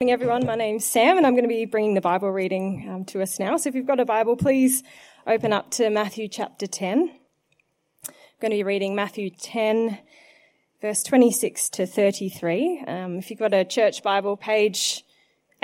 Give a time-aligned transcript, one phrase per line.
[0.00, 0.46] Good morning, everyone.
[0.46, 3.40] My name's Sam, and I'm going to be bringing the Bible reading um, to us
[3.40, 3.56] now.
[3.56, 4.84] So, if you've got a Bible, please
[5.26, 7.10] open up to Matthew chapter 10.
[8.06, 9.98] I'm going to be reading Matthew 10,
[10.80, 12.84] verse 26 to 33.
[12.86, 15.02] Um, if you've got a church Bible, page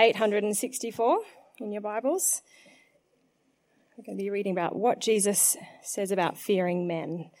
[0.01, 1.19] 864
[1.59, 2.41] in your Bibles,
[3.97, 7.31] we're going to be reading about what Jesus says about fearing men.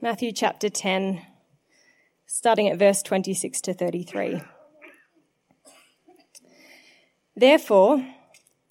[0.00, 1.20] Matthew chapter 10,
[2.24, 4.40] starting at verse 26 to 33.
[7.36, 8.06] Therefore,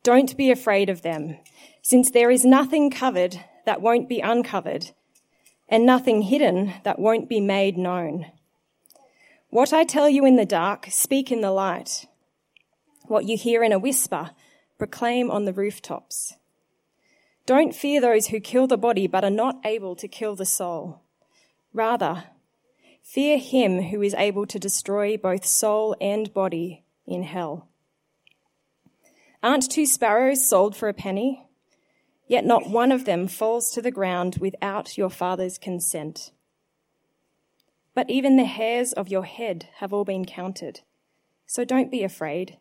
[0.03, 1.37] don't be afraid of them,
[1.81, 4.91] since there is nothing covered that won't be uncovered,
[5.67, 8.27] and nothing hidden that won't be made known.
[9.49, 12.05] What I tell you in the dark, speak in the light.
[13.07, 14.31] What you hear in a whisper,
[14.77, 16.35] proclaim on the rooftops.
[17.45, 21.01] Don't fear those who kill the body but are not able to kill the soul.
[21.73, 22.25] Rather,
[23.01, 27.67] fear him who is able to destroy both soul and body in hell.
[29.43, 31.47] Aren't two sparrows sold for a penny?
[32.27, 36.31] Yet not one of them falls to the ground without your Father's consent.
[37.93, 40.81] But even the hairs of your head have all been counted.
[41.45, 42.57] So don't be afraid.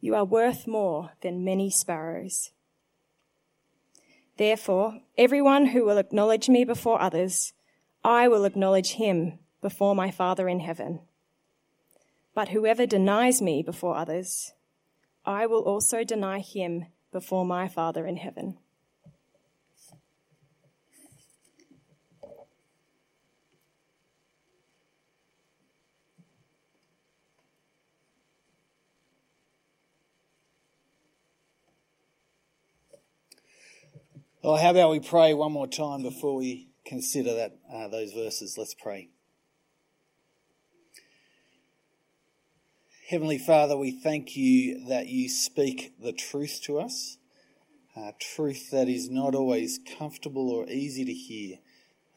[0.00, 2.52] You are worth more than many sparrows.
[4.36, 7.52] Therefore, everyone who will acknowledge me before others,
[8.02, 11.00] I will acknowledge him before my Father in heaven.
[12.34, 14.52] But whoever denies me before others,
[15.26, 18.58] I will also deny him before my Father in heaven.
[34.42, 38.56] Well, how about we pray one more time before we consider that uh, those verses?
[38.58, 39.13] Let's pray.
[43.14, 47.16] Heavenly Father, we thank you that you speak the truth to us,
[47.96, 51.58] uh, truth that is not always comfortable or easy to hear,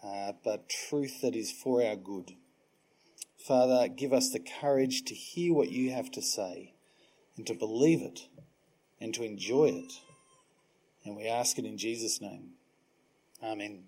[0.03, 2.31] uh, but truth that is for our good.
[3.37, 6.73] Father, give us the courage to hear what you have to say
[7.37, 8.21] and to believe it
[8.99, 9.93] and to enjoy it.
[11.05, 12.53] And we ask it in Jesus' name.
[13.43, 13.83] Amen.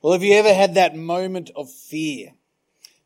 [0.00, 2.37] Well, have you ever had that moment of fear?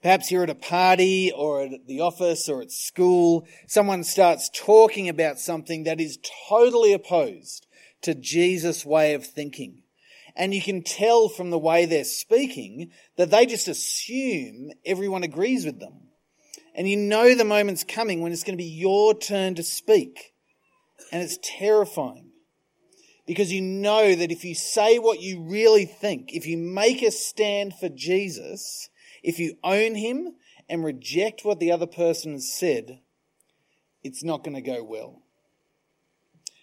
[0.03, 3.47] Perhaps you're at a party or at the office or at school.
[3.69, 6.19] Someone starts talking about something that is
[6.49, 7.67] totally opposed
[8.03, 9.83] to Jesus' way of thinking.
[10.35, 15.65] And you can tell from the way they're speaking that they just assume everyone agrees
[15.65, 16.09] with them.
[16.75, 20.33] And you know the moment's coming when it's going to be your turn to speak.
[21.13, 22.31] And it's terrifying.
[23.27, 27.11] Because you know that if you say what you really think, if you make a
[27.13, 28.89] stand for Jesus,
[29.23, 30.35] if you own him
[30.69, 33.01] and reject what the other person has said,
[34.03, 35.23] it's not going to go well.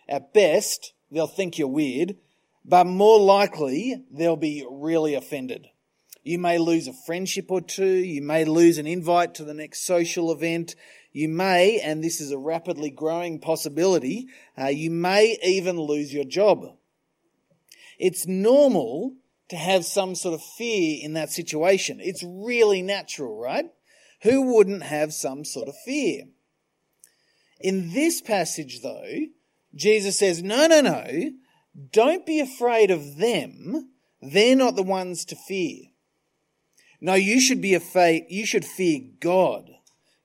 [0.07, 2.15] At best, they'll think you're weird,
[2.65, 5.67] but more likely, they'll be really offended.
[6.23, 7.85] You may lose a friendship or two.
[7.85, 10.75] You may lose an invite to the next social event.
[11.11, 14.27] You may, and this is a rapidly growing possibility,
[14.57, 16.65] uh, you may even lose your job.
[17.97, 19.15] It's normal
[19.49, 21.99] to have some sort of fear in that situation.
[22.01, 23.65] It's really natural, right?
[24.23, 26.25] Who wouldn't have some sort of fear?
[27.59, 29.27] In this passage, though,
[29.75, 31.31] Jesus says, no, no, no,
[31.91, 33.91] don't be afraid of them.
[34.21, 35.83] They're not the ones to fear.
[37.01, 39.69] No, you should be afraid, you should fear God.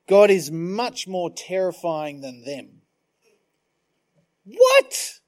[0.07, 2.81] God is much more terrifying than them.
[4.43, 5.19] What?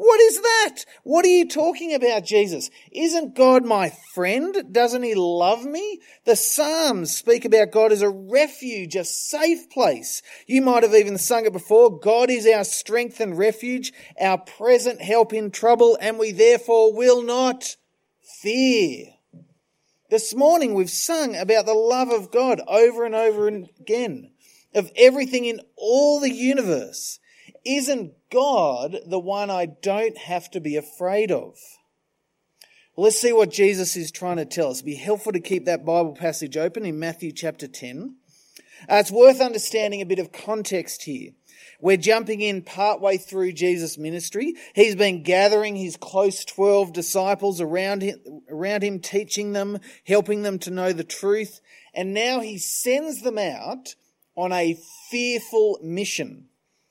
[0.00, 0.84] What is that?
[1.02, 2.70] What are you talking about, Jesus?
[2.92, 4.56] Isn't God my friend?
[4.70, 6.00] Doesn't he love me?
[6.24, 10.22] The Psalms speak about God as a refuge, a safe place.
[10.46, 11.98] You might have even sung it before.
[11.98, 17.20] God is our strength and refuge, our present help in trouble, and we therefore will
[17.20, 17.74] not
[18.40, 19.06] fear.
[20.10, 24.30] This morning we've sung about the love of God over and over again,
[24.76, 27.18] of everything in all the universe.
[27.68, 31.58] Isn't God the one I don't have to be afraid of?
[32.96, 34.78] Well, let's see what Jesus is trying to tell us.
[34.78, 38.16] It'd be helpful to keep that Bible passage open in Matthew chapter 10.
[38.90, 41.32] Uh, it's worth understanding a bit of context here.
[41.78, 44.54] We're jumping in partway through Jesus' ministry.
[44.74, 48.18] He's been gathering his close 12 disciples around him,
[48.48, 51.60] around him, teaching them, helping them to know the truth.
[51.92, 53.94] And now he sends them out
[54.38, 54.78] on a
[55.10, 56.48] fearful mission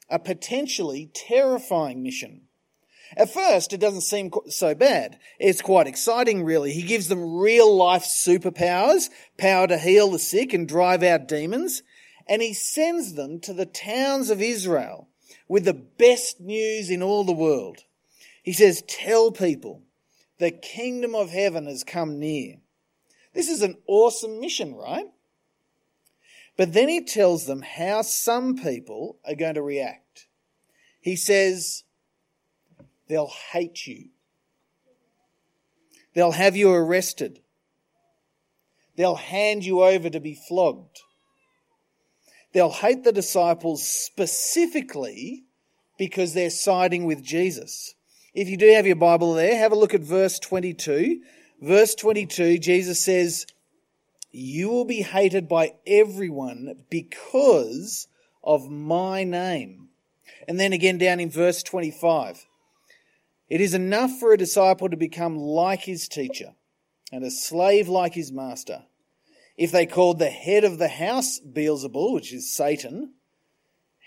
[0.09, 2.41] a potentially terrifying mission.
[3.15, 5.17] At first, it doesn't seem so bad.
[5.39, 6.73] It's quite exciting, really.
[6.73, 11.83] He gives them real life superpowers, power to heal the sick and drive out demons.
[12.27, 15.07] and he sends them to the towns of Israel
[15.47, 17.79] with the best news in all the world.
[18.43, 19.83] He says, Tell people
[20.37, 22.57] the kingdom of heaven has come near.
[23.33, 25.05] This is an awesome mission, right?
[26.57, 30.27] But then he tells them how some people are going to react.
[30.99, 31.83] He says,
[33.07, 34.09] They'll hate you.
[36.13, 37.39] They'll have you arrested.
[38.95, 40.99] They'll hand you over to be flogged.
[42.53, 45.43] They'll hate the disciples specifically
[45.97, 47.93] because they're siding with Jesus.
[48.33, 51.21] If you do have your Bible there, have a look at verse 22.
[51.61, 53.45] Verse 22, Jesus says,
[54.31, 58.07] You will be hated by everyone because
[58.43, 59.89] of my name.
[60.47, 62.45] And then again down in verse 25,
[63.49, 66.53] it is enough for a disciple to become like his teacher
[67.11, 68.83] and a slave like his master.
[69.57, 73.13] If they called the head of the house Beelzebul, which is Satan,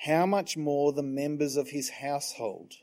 [0.04, 2.74] how much more the members of his household?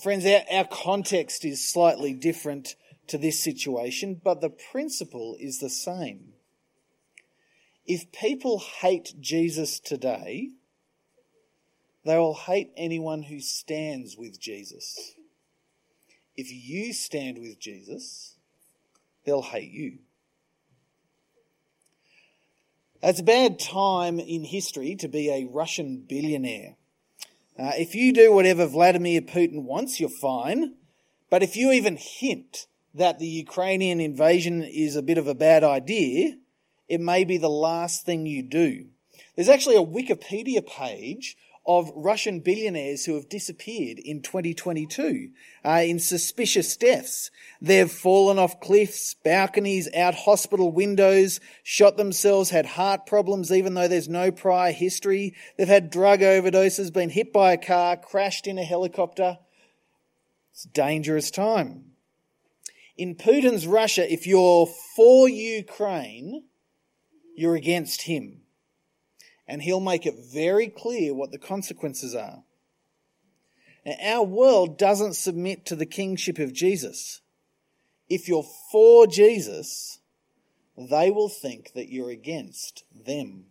[0.00, 2.74] Friends, our, our context is slightly different
[3.08, 6.32] to this situation, but the principle is the same.
[7.86, 10.50] If people hate Jesus today,
[12.04, 15.14] they will hate anyone who stands with Jesus.
[16.36, 18.36] If you stand with Jesus,
[19.24, 19.98] they'll hate you.
[23.02, 26.76] It's a bad time in history to be a Russian billionaire.
[27.58, 30.74] Uh, if you do whatever Vladimir Putin wants, you're fine.
[31.30, 35.64] But if you even hint that the Ukrainian invasion is a bit of a bad
[35.64, 36.36] idea,
[36.88, 38.86] it may be the last thing you do.
[39.36, 41.36] There's actually a Wikipedia page
[41.66, 45.30] of Russian billionaires who have disappeared in 2022
[45.64, 47.30] uh, in suspicious deaths.
[47.60, 53.88] They've fallen off cliffs, balconies, out hospital windows, shot themselves, had heart problems even though
[53.88, 55.34] there's no prior history.
[55.56, 59.38] They've had drug overdoses, been hit by a car, crashed in a helicopter.
[60.52, 61.93] It's a dangerous time.
[62.96, 66.44] In Putin's Russia, if you're for Ukraine,
[67.36, 68.42] you're against him
[69.46, 72.44] and he'll make it very clear what the consequences are.
[73.84, 77.20] Now, our world doesn't submit to the kingship of Jesus.
[78.08, 79.98] If you're for Jesus,
[80.76, 83.46] they will think that you're against them.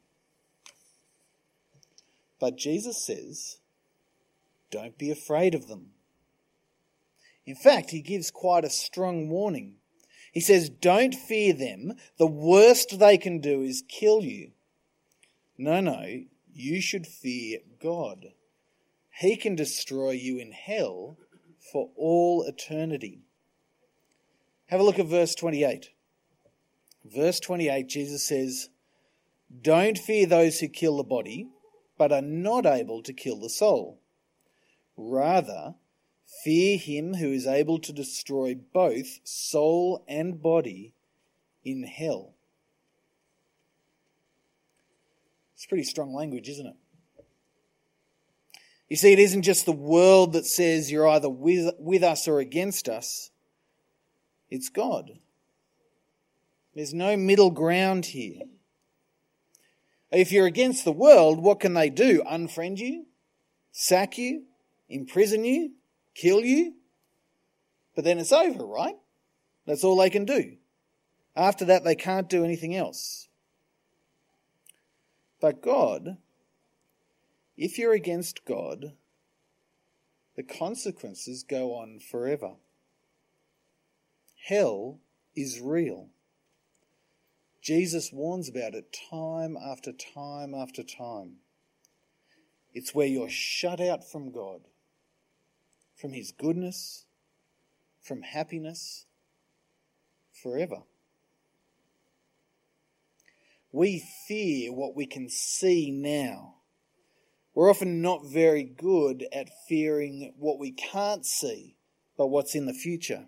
[2.39, 3.57] But Jesus says,
[4.71, 5.91] don't be afraid of them.
[7.45, 9.75] In fact, he gives quite a strong warning.
[10.31, 11.93] He says, don't fear them.
[12.17, 14.51] The worst they can do is kill you.
[15.57, 18.27] No, no, you should fear God.
[19.19, 21.17] He can destroy you in hell
[21.71, 23.21] for all eternity.
[24.67, 25.91] Have a look at verse 28.
[27.05, 28.69] Verse 28, Jesus says,
[29.61, 31.47] Don't fear those who kill the body,
[31.97, 33.99] but are not able to kill the soul.
[34.97, 35.75] Rather,
[36.43, 40.93] fear him who is able to destroy both soul and body
[41.63, 42.33] in hell.
[45.53, 46.75] It's pretty strong language, isn't it?
[48.89, 52.39] You see, it isn't just the world that says you're either with, with us or
[52.39, 53.31] against us,
[54.49, 55.11] it's God.
[56.75, 58.41] There's no middle ground here.
[60.11, 62.21] If you're against the world, what can they do?
[62.23, 63.05] Unfriend you?
[63.71, 64.43] Sack you?
[64.89, 65.71] Imprison you?
[66.15, 66.75] Kill you?
[67.95, 68.97] But then it's over, right?
[69.65, 70.57] That's all they can do.
[71.35, 73.27] After that, they can't do anything else.
[75.39, 76.17] But God,
[77.57, 78.93] if you're against God,
[80.35, 82.53] the consequences go on forever.
[84.47, 84.99] Hell
[85.35, 86.09] is real.
[87.61, 91.37] Jesus warns about it time after time after time.
[92.73, 94.61] It's where you're shut out from God,
[96.03, 97.05] from His goodness,
[98.01, 99.05] from happiness,
[100.33, 100.79] forever.
[103.71, 106.55] We fear what we can see now.
[107.55, 111.77] We're often not very good at fearing what we can't see,
[112.17, 113.27] but what's in the future.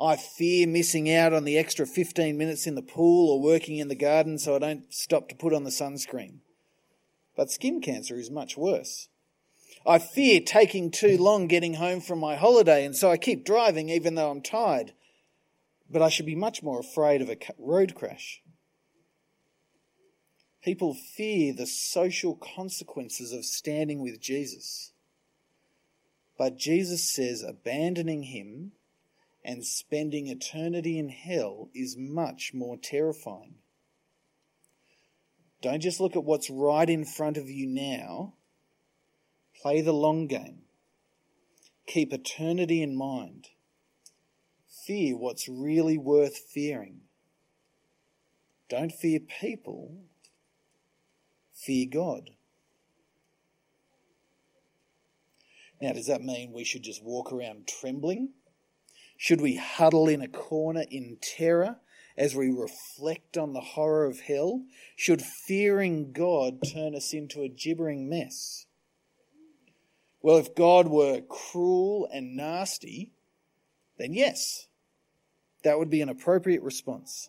[0.00, 3.88] I fear missing out on the extra 15 minutes in the pool or working in
[3.88, 6.42] the garden so I don't stop to put on the sunscreen.
[7.36, 9.08] But skin cancer is much worse.
[9.86, 13.88] I fear taking too long getting home from my holiday and so I keep driving
[13.88, 14.92] even though I'm tired.
[15.90, 18.42] But I should be much more afraid of a road crash.
[20.62, 24.92] People fear the social consequences of standing with Jesus.
[26.38, 28.72] But Jesus says abandoning him
[29.44, 33.56] and spending eternity in hell is much more terrifying.
[35.60, 38.34] Don't just look at what's right in front of you now.
[39.62, 40.62] Play the long game.
[41.86, 43.50] Keep eternity in mind.
[44.84, 47.02] Fear what's really worth fearing.
[48.68, 49.98] Don't fear people,
[51.54, 52.30] fear God.
[55.80, 58.30] Now, does that mean we should just walk around trembling?
[59.16, 61.76] Should we huddle in a corner in terror
[62.16, 64.64] as we reflect on the horror of hell?
[64.96, 68.66] Should fearing God turn us into a gibbering mess?
[70.22, 73.12] Well, if God were cruel and nasty,
[73.98, 74.68] then yes,
[75.64, 77.28] that would be an appropriate response.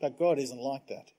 [0.00, 1.12] But God isn't like that.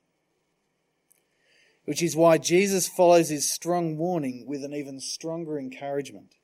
[1.86, 6.36] Which is why Jesus follows his strong warning with an even stronger encouragement.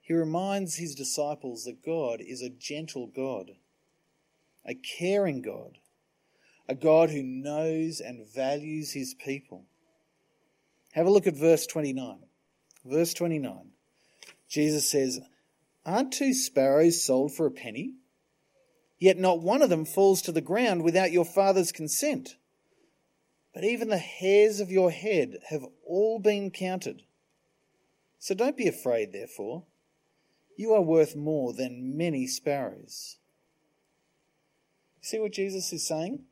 [0.00, 3.52] He reminds his disciples that God is a gentle God
[4.66, 5.78] a caring God,
[6.68, 9.64] a God who knows and values his people.
[10.96, 12.20] Have a look at verse 29.
[12.86, 13.72] Verse 29.
[14.48, 15.20] Jesus says,
[15.84, 17.96] Aren't two sparrows sold for a penny?
[18.98, 22.36] Yet not one of them falls to the ground without your Father's consent.
[23.52, 27.02] But even the hairs of your head have all been counted.
[28.18, 29.64] So don't be afraid, therefore.
[30.56, 33.18] You are worth more than many sparrows.
[35.02, 36.24] See what Jesus is saying?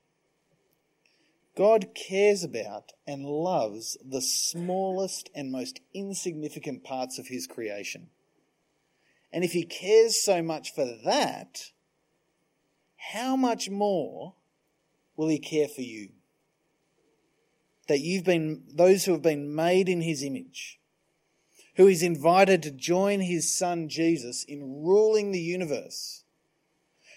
[1.56, 8.08] God cares about and loves the smallest and most insignificant parts of his creation.
[9.32, 11.70] And if he cares so much for that,
[12.96, 14.34] how much more
[15.16, 16.10] will he care for you?
[17.86, 20.80] That you've been, those who have been made in his image,
[21.76, 26.23] who is invited to join his son Jesus in ruling the universe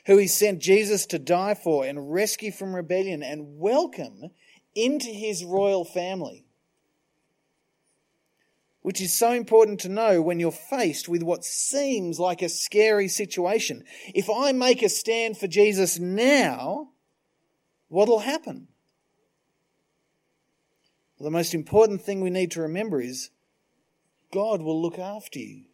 [0.07, 4.29] who he sent Jesus to die for and rescue from rebellion and welcome
[4.73, 6.45] into his royal family.
[8.81, 13.09] Which is so important to know when you're faced with what seems like a scary
[13.09, 13.83] situation.
[14.15, 16.91] If I make a stand for Jesus now,
[17.89, 18.69] what'll happen?
[21.19, 23.29] Well, the most important thing we need to remember is
[24.31, 25.65] God will look after you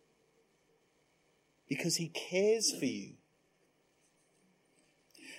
[1.70, 3.18] because he cares for you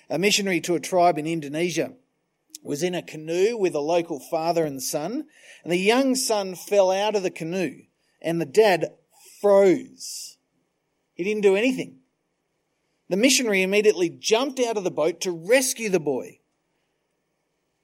[0.09, 1.95] a missionary to a tribe in Indonesia
[2.63, 5.27] was in a canoe with a local father and son,
[5.63, 7.83] and the young son fell out of the canoe,
[8.23, 8.93] and the dad
[9.41, 10.39] froze.
[11.13, 11.99] He didn't do anything.
[13.11, 16.39] The missionary immediately jumped out of the boat to rescue the boy.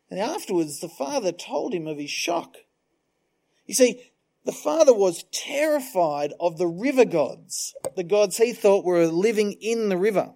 [0.09, 2.57] And afterwards, the father told him of his shock.
[3.67, 4.11] You see,
[4.45, 9.91] the father was terrified of the river gods, the gods he thought were living in
[9.91, 10.33] the river.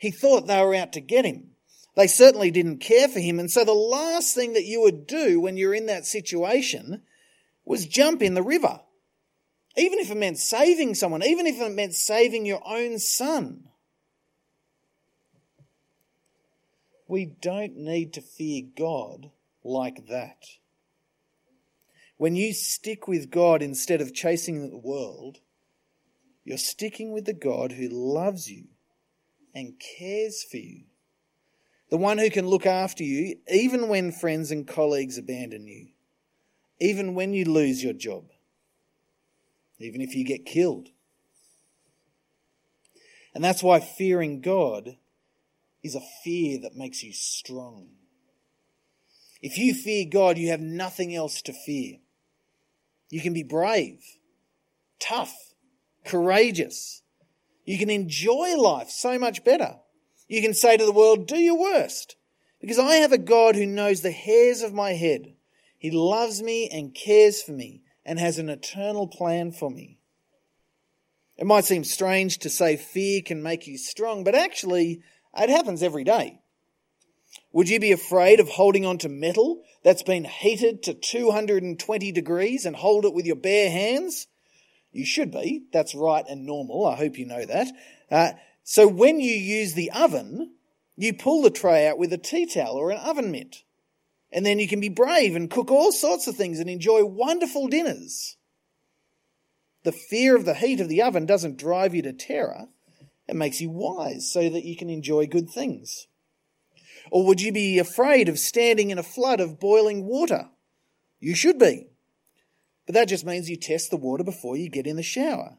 [0.00, 1.50] He thought they were out to get him.
[1.94, 3.38] They certainly didn't care for him.
[3.38, 7.02] And so the last thing that you would do when you're in that situation
[7.66, 8.80] was jump in the river.
[9.76, 13.68] Even if it meant saving someone, even if it meant saving your own son.
[17.06, 19.30] We don't need to fear God
[19.62, 20.46] like that.
[22.16, 25.40] When you stick with God instead of chasing the world,
[26.42, 28.69] you're sticking with the God who loves you
[29.54, 30.84] and cares for you.
[31.90, 35.88] The one who can look after you even when friends and colleagues abandon you,
[36.80, 38.24] even when you lose your job,
[39.78, 40.88] even if you get killed.
[43.34, 44.96] And that's why fearing God
[45.82, 47.88] is a fear that makes you strong.
[49.42, 51.98] If you fear God, you have nothing else to fear.
[53.08, 54.02] You can be brave,
[55.00, 55.34] tough,
[56.04, 57.02] courageous,
[57.64, 59.76] you can enjoy life so much better.
[60.28, 62.16] You can say to the world, do your worst.
[62.60, 65.34] Because I have a God who knows the hairs of my head.
[65.78, 69.98] He loves me and cares for me and has an eternal plan for me.
[71.36, 75.00] It might seem strange to say fear can make you strong, but actually,
[75.34, 76.40] it happens every day.
[77.52, 82.66] Would you be afraid of holding on to metal that's been heated to 220 degrees
[82.66, 84.26] and hold it with your bare hands?
[84.92, 85.64] You should be.
[85.72, 86.86] That's right and normal.
[86.86, 87.68] I hope you know that.
[88.10, 88.32] Uh,
[88.64, 90.52] so when you use the oven,
[90.96, 93.62] you pull the tray out with a tea towel or an oven mitt.
[94.32, 97.68] And then you can be brave and cook all sorts of things and enjoy wonderful
[97.68, 98.36] dinners.
[99.82, 102.66] The fear of the heat of the oven doesn't drive you to terror.
[103.26, 106.06] It makes you wise so that you can enjoy good things.
[107.10, 110.50] Or would you be afraid of standing in a flood of boiling water?
[111.18, 111.89] You should be.
[112.86, 115.58] But that just means you test the water before you get in the shower.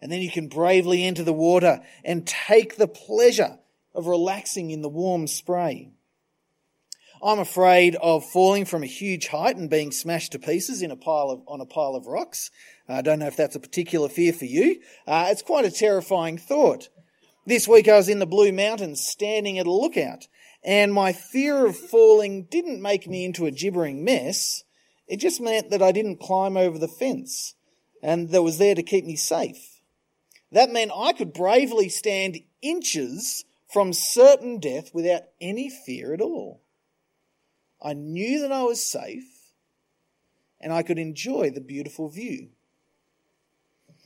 [0.00, 3.58] And then you can bravely enter the water and take the pleasure
[3.94, 5.90] of relaxing in the warm spray.
[7.22, 10.96] I'm afraid of falling from a huge height and being smashed to pieces in a
[10.96, 12.50] pile of, on a pile of rocks.
[12.88, 14.80] I don't know if that's a particular fear for you.
[15.06, 16.88] Uh, it's quite a terrifying thought.
[17.46, 20.28] This week I was in the Blue Mountains standing at a lookout,
[20.64, 24.64] and my fear of falling didn't make me into a gibbering mess.
[25.10, 27.56] It just meant that I didn't climb over the fence
[28.00, 29.82] and that was there to keep me safe.
[30.52, 36.62] That meant I could bravely stand inches from certain death without any fear at all.
[37.82, 39.52] I knew that I was safe
[40.60, 42.50] and I could enjoy the beautiful view.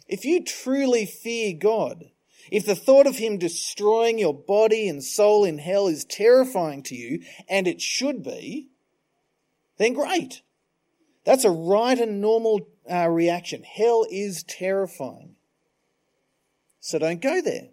[0.08, 2.04] If you truly fear God,
[2.50, 6.94] if the thought of Him destroying your body and soul in hell is terrifying to
[6.94, 8.68] you, and it should be,
[9.76, 10.40] then great.
[11.24, 13.62] That's a right and normal uh, reaction.
[13.62, 15.36] Hell is terrifying.
[16.80, 17.68] So don't go there.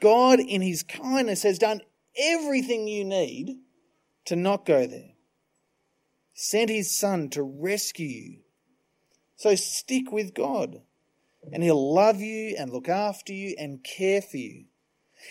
[0.00, 1.82] God, in His kindness, has done
[2.18, 3.58] everything you need
[4.24, 5.12] to not go there.
[6.32, 8.38] Sent His Son to rescue you.
[9.36, 10.80] So stick with God,
[11.52, 14.64] and He'll love you and look after you and care for you.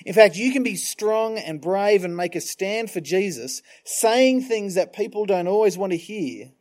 [0.06, 4.42] In fact, you can be strong and brave and make a stand for Jesus, saying
[4.42, 6.52] things that people don't always want to hear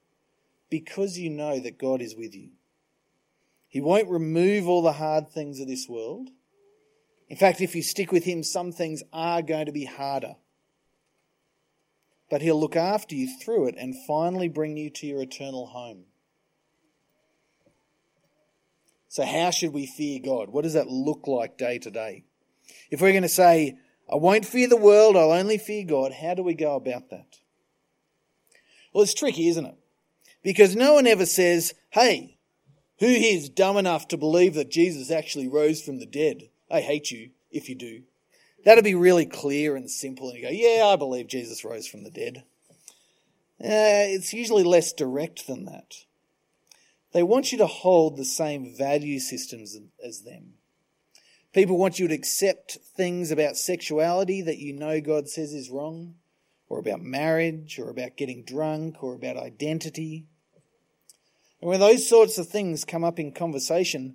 [0.70, 2.50] because you know that God is with you.
[3.68, 6.30] He won't remove all the hard things of this world.
[7.28, 10.36] In fact, if you stick with Him, some things are going to be harder.
[12.30, 16.04] But He'll look after you through it and finally bring you to your eternal home.
[19.08, 20.50] So, how should we fear God?
[20.50, 22.24] What does that look like day to day?
[22.90, 23.78] If we're going to say,
[24.10, 27.38] I won't fear the world, I'll only fear God, how do we go about that?
[28.92, 29.76] Well, it's tricky, isn't it?
[30.46, 32.38] Because no one ever says, hey,
[33.00, 36.50] who here is dumb enough to believe that Jesus actually rose from the dead?
[36.70, 38.04] I hate you if you do.
[38.64, 42.04] That'd be really clear and simple, and you go, yeah, I believe Jesus rose from
[42.04, 42.44] the dead.
[43.60, 45.94] Uh, it's usually less direct than that.
[47.10, 50.52] They want you to hold the same value systems as them.
[51.54, 56.14] People want you to accept things about sexuality that you know God says is wrong,
[56.68, 60.28] or about marriage, or about getting drunk, or about identity.
[61.66, 64.14] And when those sorts of things come up in conversation,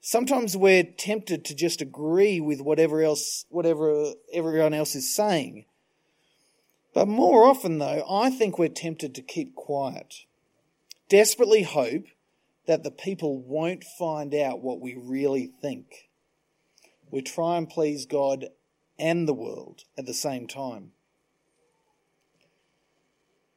[0.00, 5.64] sometimes we're tempted to just agree with whatever else, whatever everyone else is saying.
[6.94, 10.14] But more often, though, I think we're tempted to keep quiet,
[11.08, 12.04] desperately hope
[12.68, 16.10] that the people won't find out what we really think.
[17.10, 18.50] We try and please God
[19.00, 20.92] and the world at the same time.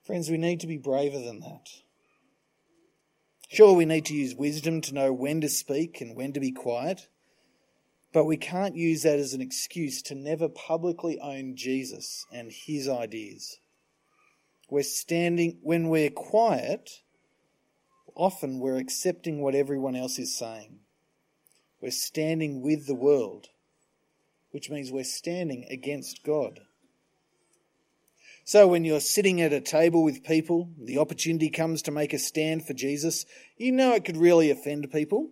[0.04, 1.70] Friends, we need to be braver than that.
[3.50, 6.52] Sure, we need to use wisdom to know when to speak and when to be
[6.52, 7.08] quiet,
[8.12, 12.90] but we can't use that as an excuse to never publicly own Jesus and his
[12.90, 13.60] ideas.
[14.70, 17.04] We're standing, when we're quiet,
[18.16, 20.80] often we're accepting what everyone else is saying.
[21.80, 23.48] We're standing with the world,
[24.52, 26.67] which means we're standing against God.
[28.48, 32.18] So when you're sitting at a table with people, the opportunity comes to make a
[32.18, 33.26] stand for Jesus,
[33.58, 35.32] you know it could really offend people.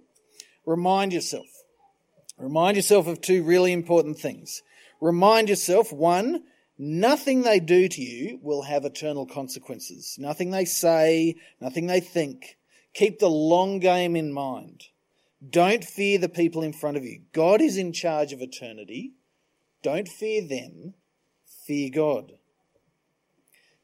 [0.65, 1.47] Remind yourself.
[2.38, 4.62] Remind yourself of two really important things.
[4.99, 6.43] Remind yourself, one,
[6.78, 10.17] nothing they do to you will have eternal consequences.
[10.19, 12.58] Nothing they say, nothing they think.
[12.93, 14.88] Keep the long game in mind.
[15.49, 17.21] Don't fear the people in front of you.
[17.32, 19.13] God is in charge of eternity.
[19.84, 20.95] Don't fear them.
[21.65, 22.34] Fear God.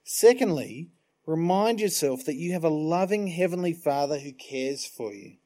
[0.04, 0.90] Secondly,
[1.26, 5.38] remind yourself that you have a loving Heavenly Father who cares for you.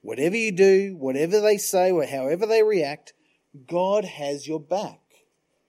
[0.00, 3.12] Whatever you do, whatever they say, or however they react,
[3.66, 5.00] God has your back.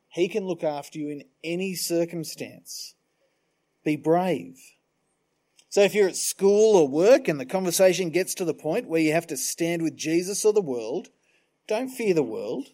[0.10, 2.95] He can look after you in any circumstance.
[3.84, 4.58] Be brave.
[5.69, 9.01] So if you're at school or work and the conversation gets to the point where
[9.01, 11.10] you have to stand with Jesus or the world,
[11.67, 12.69] don't fear the world.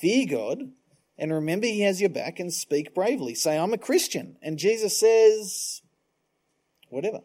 [0.00, 0.72] Fear God
[1.20, 3.34] and remember, he has your back and speak bravely.
[3.34, 4.36] Say, I'm a Christian.
[4.40, 5.82] And Jesus says,
[6.88, 7.20] whatever.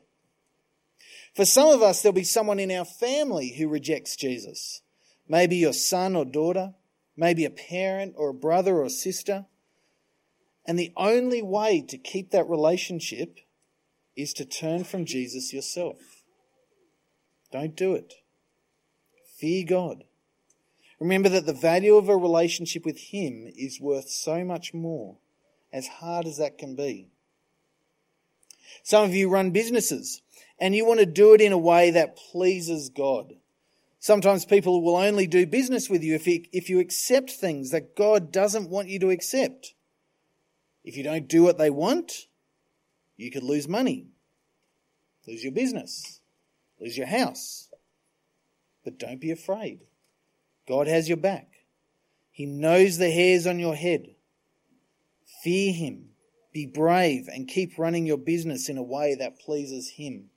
[1.33, 4.81] For some of us, there'll be someone in our family who rejects Jesus.
[5.29, 6.73] Maybe your son or daughter,
[7.15, 9.45] maybe a parent or a brother or sister.
[10.65, 13.39] And the only way to keep that relationship
[14.17, 15.99] is to turn from Jesus yourself.
[17.49, 18.13] Don't do it.
[19.37, 20.03] Fear God.
[21.05, 25.17] Remember that the value of a relationship with Him is worth so much more,
[25.71, 27.09] as hard as that can be.
[28.81, 30.23] Some of you run businesses
[30.59, 33.35] and you want to do it in a way that pleases God.
[33.99, 37.95] Sometimes people will only do business with you if you, if you accept things that
[37.95, 39.75] God doesn't want you to accept.
[40.83, 42.25] If you don't do what they want,
[43.15, 44.07] you could lose money,
[45.27, 46.19] lose your business,
[46.81, 47.69] lose your house.
[48.83, 49.81] But don't be afraid.
[50.67, 51.47] God has your back.
[52.31, 54.15] He knows the hairs on your head.
[55.43, 56.09] Fear Him.
[56.53, 60.29] Be brave and keep running your business in a way that pleases Him.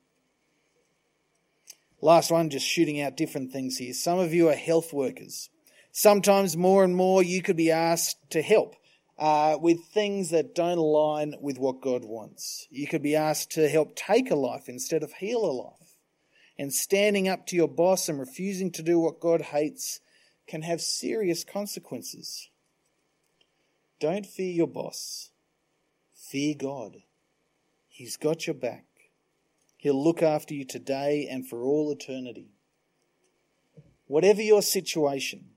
[2.01, 3.93] Last one, just shooting out different things here.
[3.93, 5.51] Some of you are health workers.
[5.91, 8.77] Sometimes more and more you could be asked to help
[9.19, 12.69] uh, with things that don't align with what God wants.
[12.71, 15.97] You could be asked to help take a life instead of heal a life.
[16.57, 20.01] And standing up to your boss and refusing to do what God hates
[20.49, 22.49] can have serious consequences.
[24.01, 25.31] Don't fear your boss.
[26.17, 27.03] Fear God.
[27.89, 28.87] He's got your back.
[29.77, 32.49] He'll look after you today and for all eternity.
[34.07, 35.51] Whatever your situation,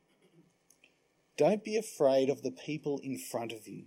[1.37, 3.85] don't be afraid of the people in front of you.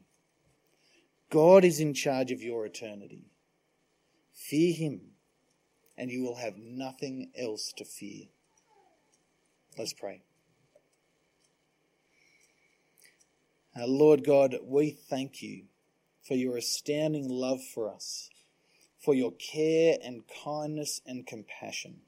[1.30, 3.26] God is in charge of your eternity.
[4.32, 5.00] Fear Him,
[5.96, 8.26] and you will have nothing else to fear.
[9.76, 10.22] Let's pray.
[13.76, 15.64] Uh, Lord God, we thank you
[16.26, 18.30] for your astounding love for us,
[18.98, 22.02] for your care and kindness and compassion.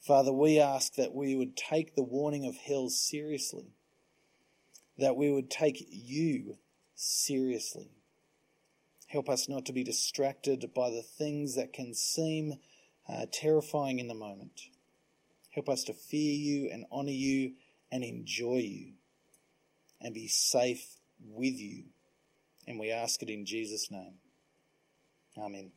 [0.00, 3.74] Father, we ask that we would take the warning of hell seriously
[4.98, 6.56] that we would take you
[6.94, 7.90] seriously.
[9.08, 12.54] Help us not to be distracted by the things that can seem
[13.08, 14.68] uh, terrifying in the moment.
[15.50, 17.52] Help us to fear you and honour you
[17.90, 18.92] and enjoy you
[20.04, 20.86] and be safe
[21.18, 21.84] with you.
[22.68, 24.14] And we ask it in Jesus' name.
[25.36, 25.72] Amen.